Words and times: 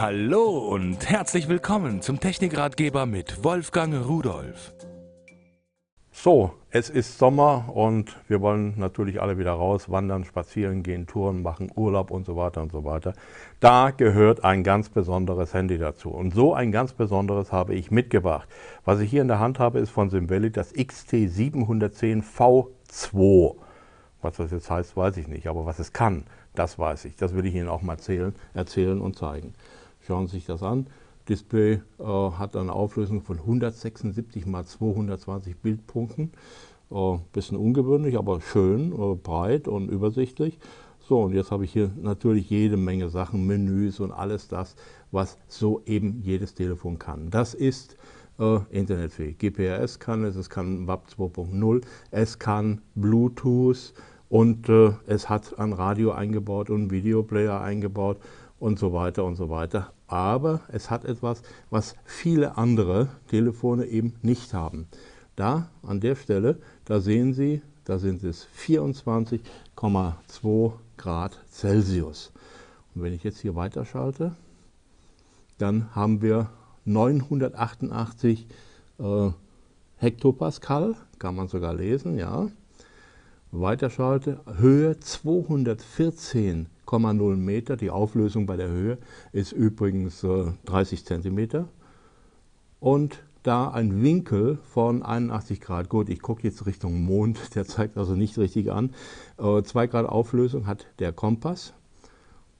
Hallo 0.00 0.58
und 0.58 1.10
herzlich 1.10 1.48
willkommen 1.48 2.02
zum 2.02 2.20
Technikratgeber 2.20 3.04
mit 3.04 3.42
Wolfgang 3.42 4.06
Rudolf. 4.06 4.72
So, 6.12 6.52
es 6.70 6.88
ist 6.88 7.18
Sommer 7.18 7.68
und 7.74 8.16
wir 8.28 8.40
wollen 8.40 8.78
natürlich 8.78 9.20
alle 9.20 9.38
wieder 9.38 9.54
raus, 9.54 9.90
wandern, 9.90 10.24
spazieren 10.24 10.84
gehen, 10.84 11.08
Touren 11.08 11.42
machen, 11.42 11.72
Urlaub 11.74 12.12
und 12.12 12.26
so 12.26 12.36
weiter 12.36 12.62
und 12.62 12.70
so 12.70 12.84
weiter. 12.84 13.12
Da 13.58 13.90
gehört 13.90 14.44
ein 14.44 14.62
ganz 14.62 14.88
besonderes 14.88 15.52
Handy 15.52 15.78
dazu. 15.78 16.10
Und 16.10 16.32
so 16.32 16.54
ein 16.54 16.70
ganz 16.70 16.92
besonderes 16.92 17.50
habe 17.50 17.74
ich 17.74 17.90
mitgebracht. 17.90 18.48
Was 18.84 19.00
ich 19.00 19.10
hier 19.10 19.22
in 19.22 19.28
der 19.28 19.40
Hand 19.40 19.58
habe, 19.58 19.80
ist 19.80 19.90
von 19.90 20.10
Symbelli 20.10 20.52
das 20.52 20.72
XT710V2. 20.76 23.56
Was 24.22 24.36
das 24.36 24.52
jetzt 24.52 24.70
heißt, 24.70 24.96
weiß 24.96 25.16
ich 25.16 25.26
nicht, 25.26 25.48
aber 25.48 25.66
was 25.66 25.80
es 25.80 25.92
kann, 25.92 26.22
das 26.54 26.78
weiß 26.78 27.04
ich. 27.06 27.16
Das 27.16 27.34
will 27.34 27.46
ich 27.46 27.56
Ihnen 27.56 27.68
auch 27.68 27.82
mal 27.82 27.94
erzählen, 27.94 28.32
erzählen 28.54 29.00
und 29.00 29.16
zeigen. 29.16 29.54
Schauen 30.08 30.26
Sie 30.26 30.36
sich 30.36 30.46
das 30.46 30.62
an. 30.62 30.86
Display 31.28 31.82
äh, 31.98 32.02
hat 32.02 32.56
eine 32.56 32.72
Auflösung 32.72 33.20
von 33.20 33.36
176 33.40 34.46
x 34.46 34.78
220 34.78 35.58
Bildpunkten. 35.58 36.32
Äh, 36.90 37.18
bisschen 37.34 37.58
ungewöhnlich, 37.58 38.16
aber 38.16 38.40
schön, 38.40 38.92
äh, 38.92 39.14
breit 39.16 39.68
und 39.68 39.90
übersichtlich. 39.90 40.58
So, 40.98 41.20
und 41.20 41.34
jetzt 41.34 41.50
habe 41.50 41.66
ich 41.66 41.74
hier 41.74 41.90
natürlich 42.00 42.48
jede 42.48 42.78
Menge 42.78 43.10
Sachen, 43.10 43.46
Menüs 43.46 44.00
und 44.00 44.10
alles 44.10 44.48
das, 44.48 44.76
was 45.10 45.36
so 45.46 45.82
eben 45.84 46.22
jedes 46.22 46.54
Telefon 46.54 46.98
kann. 46.98 47.28
Das 47.28 47.52
ist 47.52 47.98
äh, 48.38 48.60
internetfähig. 48.70 49.36
GPRS 49.36 49.98
kann 49.98 50.24
es, 50.24 50.36
es 50.36 50.48
kann 50.48 50.86
WAP 50.86 51.06
2.0, 51.18 51.82
es 52.10 52.38
kann 52.38 52.80
Bluetooth 52.94 53.92
und 54.30 54.70
äh, 54.70 54.92
es 55.06 55.28
hat 55.28 55.58
ein 55.58 55.74
Radio 55.74 56.12
eingebaut 56.12 56.70
und 56.70 56.80
einen 56.80 56.90
Videoplayer 56.92 57.60
eingebaut 57.60 58.16
und 58.60 58.78
so 58.78 58.92
weiter 58.92 59.24
und 59.24 59.34
so 59.36 59.50
weiter. 59.50 59.92
Aber 60.06 60.60
es 60.68 60.90
hat 60.90 61.04
etwas, 61.04 61.42
was 61.70 61.96
viele 62.04 62.56
andere 62.56 63.08
Telefone 63.28 63.86
eben 63.86 64.14
nicht 64.22 64.54
haben. 64.54 64.86
Da, 65.36 65.68
an 65.82 66.00
der 66.00 66.16
Stelle, 66.16 66.58
da 66.84 67.00
sehen 67.00 67.32
Sie, 67.32 67.62
da 67.84 67.98
sind 67.98 68.24
es 68.24 68.48
24,2 68.58 70.72
Grad 70.96 71.38
Celsius. 71.50 72.32
Und 72.94 73.02
wenn 73.02 73.14
ich 73.14 73.22
jetzt 73.22 73.40
hier 73.40 73.54
weiterschalte, 73.54 74.34
dann 75.58 75.94
haben 75.94 76.22
wir 76.22 76.50
988 76.84 78.46
äh, 78.98 79.30
Hektopascal, 79.96 80.96
kann 81.18 81.36
man 81.36 81.48
sogar 81.48 81.74
lesen, 81.74 82.18
ja. 82.18 82.48
Weiterschalte, 83.50 84.40
Höhe 84.58 84.98
214 85.00 86.66
0,0 86.88 87.36
Meter. 87.36 87.76
Die 87.76 87.90
Auflösung 87.90 88.46
bei 88.46 88.56
der 88.56 88.68
Höhe 88.68 88.98
ist 89.32 89.52
übrigens 89.52 90.24
äh, 90.24 90.46
30 90.64 91.04
Zentimeter. 91.04 91.68
Und 92.80 93.22
da 93.42 93.68
ein 93.68 94.02
Winkel 94.02 94.58
von 94.72 95.02
81 95.02 95.60
Grad. 95.60 95.88
Gut, 95.88 96.08
ich 96.08 96.20
gucke 96.20 96.42
jetzt 96.42 96.66
Richtung 96.66 97.04
Mond, 97.04 97.38
der 97.54 97.66
zeigt 97.66 97.96
also 97.96 98.14
nicht 98.14 98.38
richtig 98.38 98.70
an. 98.70 98.94
2 99.36 99.84
äh, 99.84 99.88
Grad 99.88 100.06
Auflösung 100.06 100.66
hat 100.66 100.86
der 100.98 101.12
Kompass. 101.12 101.72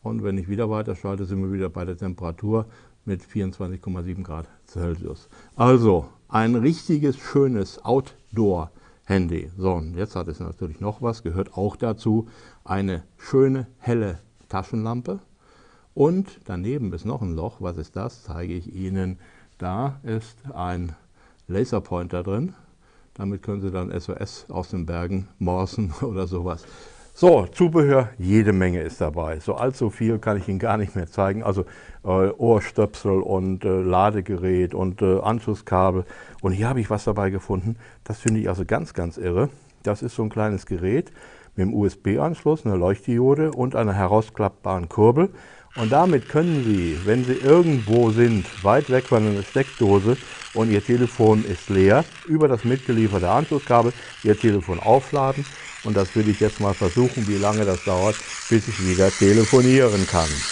Und 0.02 0.22
wenn 0.22 0.38
ich 0.38 0.48
wieder 0.48 0.70
weiter 0.70 0.94
schalte, 0.94 1.24
sind 1.24 1.42
wir 1.42 1.52
wieder 1.52 1.68
bei 1.68 1.84
der 1.84 1.96
Temperatur 1.96 2.66
mit 3.04 3.22
24,7 3.22 4.22
Grad 4.22 4.48
Celsius. 4.66 5.28
Also 5.56 6.06
ein 6.28 6.54
richtiges, 6.54 7.16
schönes 7.16 7.84
Outdoor 7.84 8.70
Handy. 9.08 9.50
So, 9.56 9.72
und 9.72 9.96
jetzt 9.96 10.16
hat 10.16 10.28
es 10.28 10.38
natürlich 10.38 10.80
noch 10.80 11.00
was, 11.00 11.22
gehört 11.22 11.56
auch 11.56 11.76
dazu, 11.76 12.28
eine 12.62 13.04
schöne 13.16 13.66
helle 13.78 14.18
Taschenlampe. 14.50 15.20
Und 15.94 16.40
daneben 16.44 16.92
ist 16.92 17.06
noch 17.06 17.22
ein 17.22 17.34
Loch. 17.34 17.56
Was 17.60 17.78
ist 17.78 17.96
das? 17.96 18.22
Zeige 18.24 18.52
ich 18.52 18.74
Ihnen. 18.74 19.18
Da 19.56 19.98
ist 20.02 20.36
ein 20.52 20.94
Laserpointer 21.46 22.22
drin. 22.22 22.54
Damit 23.14 23.42
können 23.42 23.62
Sie 23.62 23.70
dann 23.70 23.98
SOS 23.98 24.44
aus 24.50 24.68
den 24.68 24.84
Bergen 24.84 25.26
morsen 25.38 25.94
oder 26.02 26.26
sowas. 26.26 26.66
So, 27.20 27.48
Zubehör, 27.48 28.10
jede 28.16 28.52
Menge 28.52 28.80
ist 28.80 29.00
dabei. 29.00 29.40
So 29.40 29.54
allzu 29.56 29.90
viel 29.90 30.20
kann 30.20 30.36
ich 30.36 30.46
Ihnen 30.46 30.60
gar 30.60 30.76
nicht 30.76 30.94
mehr 30.94 31.10
zeigen. 31.10 31.42
Also 31.42 31.62
äh, 32.04 32.28
Ohrstöpsel 32.28 33.22
und 33.22 33.64
äh, 33.64 33.80
Ladegerät 33.80 34.72
und 34.72 35.02
äh, 35.02 35.18
Anschlusskabel. 35.18 36.04
Und 36.42 36.52
hier 36.52 36.68
habe 36.68 36.80
ich 36.80 36.90
was 36.90 37.02
dabei 37.02 37.30
gefunden. 37.30 37.74
Das 38.04 38.20
finde 38.20 38.38
ich 38.38 38.48
also 38.48 38.64
ganz, 38.64 38.94
ganz 38.94 39.16
irre. 39.16 39.48
Das 39.82 40.02
ist 40.02 40.14
so 40.14 40.22
ein 40.22 40.28
kleines 40.28 40.64
Gerät 40.64 41.10
mit 41.56 41.66
einem 41.66 41.74
USB-Anschluss, 41.74 42.64
einer 42.64 42.76
Leuchtdiode 42.76 43.50
und 43.50 43.74
einer 43.74 43.94
herausklappbaren 43.94 44.88
Kurbel. 44.88 45.30
Und 45.74 45.90
damit 45.90 46.28
können 46.28 46.62
Sie, 46.62 47.00
wenn 47.04 47.24
Sie 47.24 47.32
irgendwo 47.32 48.10
sind, 48.10 48.46
weit 48.62 48.90
weg 48.90 49.06
von 49.06 49.26
einer 49.26 49.42
Steckdose 49.42 50.16
und 50.54 50.70
Ihr 50.70 50.84
Telefon 50.84 51.44
ist 51.44 51.68
leer, 51.68 52.04
über 52.28 52.46
das 52.46 52.62
mitgelieferte 52.62 53.28
Anschlusskabel 53.28 53.92
Ihr 54.22 54.38
Telefon 54.38 54.78
aufladen 54.78 55.44
und 55.82 55.96
das 55.96 56.14
will 56.14 56.28
ich 56.28 56.40
jetzt 56.40 56.60
mal 56.60 56.74
versuchen, 56.74 57.26
wie 57.26 57.36
lange 57.36 57.64
das 57.64 57.84
dauert, 57.84 58.18
bis 58.48 58.68
ich 58.68 58.82
wieder 58.82 59.16
telefonieren 59.16 60.06
kann. 60.06 60.44